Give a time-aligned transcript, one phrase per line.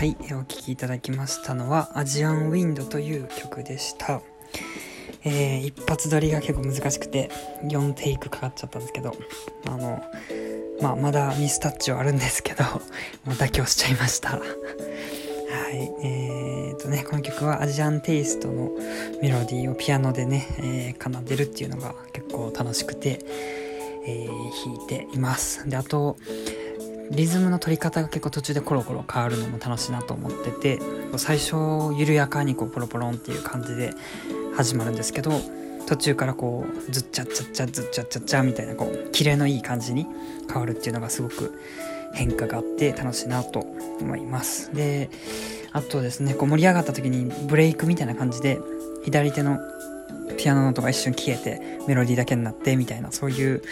[0.00, 4.22] はい、お聴きいただきましたのは、アジアンウィンドという曲でした。
[5.24, 7.30] えー、一発撮りが結構難しくて、
[7.64, 9.14] 4テイクかかっちゃったんですけど、
[9.66, 10.02] あの、
[10.80, 12.64] まあ、まだミスタッチはあるんですけど、
[13.28, 14.30] もう妥協しちゃいました。
[14.30, 14.38] は
[15.70, 18.70] い、えーとね、この曲はアジアンテイストの
[19.20, 23.18] メロディーをピアノでね、えー、奏でるっていうのが結構楽しくて、
[24.06, 25.68] えー、弾いています。
[25.68, 26.16] で、あと、
[27.10, 30.78] リズムの取り方が結構途中でコロコロ変わるのも楽しいなと思ってて
[31.16, 31.56] 最初
[31.96, 33.92] 緩やかにこうポロポロンっていう感じで
[34.54, 35.32] 始まるんですけど
[35.86, 40.06] 途中からこうズッチャッチャッチャズッチャッチャッチャみたいなこうキレのいい感じに
[40.48, 41.58] 変わるっていうのがすごく
[42.14, 43.60] 変化があって楽しいなと
[44.00, 44.72] 思います。
[44.74, 45.10] で
[45.72, 48.60] あとですねこう盛り上がった時にブレイクみたいな感じで
[49.04, 49.58] 左手の
[50.36, 53.62] ピアノの音が一瞬消えてメロディーだけになってみたいなそういう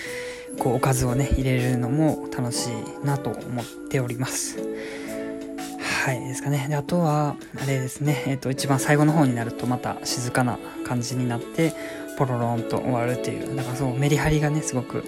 [0.58, 4.58] こうおかずをね入れるのも楽しいなと思っております。
[6.04, 6.66] はいですかね。
[6.68, 8.24] であとはあれですね。
[8.26, 11.72] えっ、と一番最後の方になるとまた静かな感じになって
[12.16, 15.04] ポロロンと終わるっていうなんかそうメリハリがねすごく、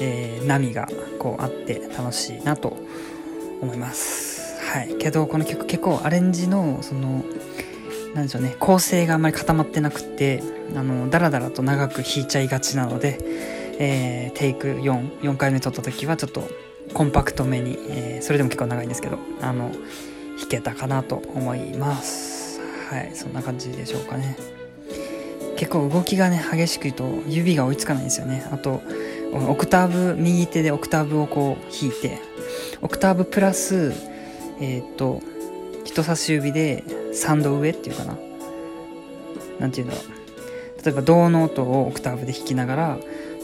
[0.00, 2.76] えー、波がこうあって楽しいなと
[3.60, 4.60] 思います。
[4.72, 7.24] はいけどこの曲結構アレンジのその
[8.14, 10.42] なんでしょうね構成があんまり固まってなくて
[10.76, 13.18] あのダラダラと長く弾いちゃいがちなので
[13.80, 16.48] えー、テイク4、4回目撮った時はちょっと
[16.92, 19.70] コンパクトめに、えー、それでも結構長いんですけど、あの、
[20.38, 22.60] 弾けたかなと思います。
[22.90, 24.36] はい、そんな感じでしょうかね。
[25.56, 28.46] 結構動きがね、激しく言うと指が追いつかないんですよね。
[28.50, 28.82] あと、
[29.32, 32.18] オクターブ、右手でオクターブをこう弾いて、
[32.82, 33.92] オクターブプラス、
[34.60, 35.22] えっ、と、
[35.84, 38.18] 人差し指で3度上っていうかな。
[39.58, 40.84] なんていうんだろう。
[40.84, 42.98] 例えば、銅の音をオクターブで弾きながら、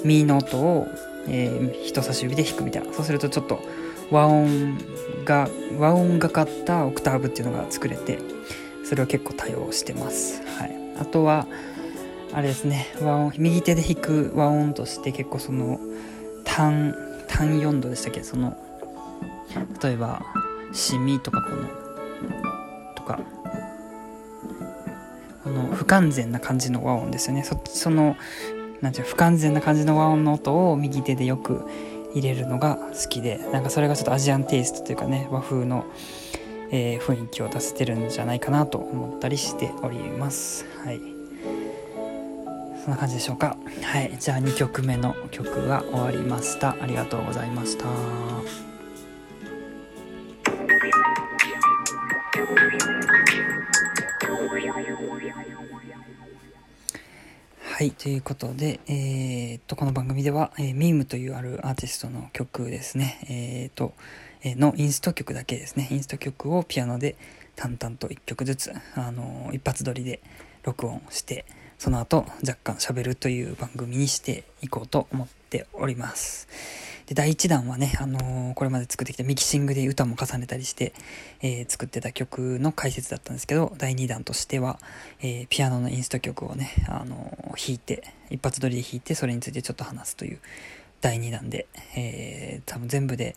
[0.04, 0.88] ミの音を、
[1.28, 2.92] えー、人差し指で弾くみたいな。
[2.92, 3.60] そうするとちょっと
[4.10, 4.78] 和音
[5.24, 5.48] が
[5.78, 8.20] 和音がかったオクターブっていうのが作れて
[8.84, 11.46] それを結構多用してます、はい、あとは
[12.32, 12.86] あれですね。
[13.00, 15.80] 和音右手で弾く和音として結構その
[16.44, 16.94] 単
[17.26, 18.22] 単4度でしたっけ？
[18.22, 18.56] その
[19.82, 20.22] 例えば
[20.72, 21.68] 「しみ」とかこの
[22.94, 23.18] とか。
[25.42, 27.44] この不完全な感じの和音ですよね。
[27.66, 28.16] その
[28.80, 31.66] なんていう不完全な感じの和音の音を右手でよく
[32.14, 35.84] 入れるのが好きでなんかそれがちょっとアジアンテイストというかね和風の、
[36.70, 40.64] えー、雰囲気を出せてるんじゃないかなと思ったりしております。
[40.84, 41.00] はい。
[42.82, 43.56] そんな感じでしょうか。
[43.82, 44.16] はい。
[44.18, 46.76] じゃあ2曲目の曲が終わりました。
[46.80, 48.75] ありがとうございました。
[57.76, 63.92] はい、ということで、えー、っと、この番組では、えー、ミームというあるアーティストの曲ですね、えー、っと、
[64.42, 67.16] えのインスト曲だけですね、インスト曲をピアノで
[67.54, 70.20] 淡々と1曲ずつ、あの一発撮りで
[70.62, 71.44] 録音して、
[71.76, 76.48] その後若干喋るという番組にしていこうと思ってております。
[77.06, 80.92] で、第1弾はね、あのー、これまで作ってきたミキシングで歌も重ねたりして、
[81.40, 84.78] えー、作ってた曲の解説だったんですけど、第2弾としては、
[85.20, 90.40] えー、ピアノのインスト曲をね、あの弾いて、一発撮りで弾いて、それについてちょっと話すという
[91.00, 91.66] 第2弾で、
[91.96, 93.36] え多分全部で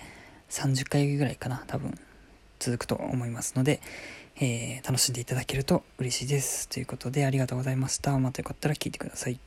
[0.50, 1.94] 30回ぐらいかな、多分
[2.58, 3.82] 続くと思いますので、
[4.42, 6.68] え楽しんでいただけると嬉しいです。
[6.70, 8.18] ということで、ありがとうございました。
[8.18, 9.40] またよかったら聞いてください。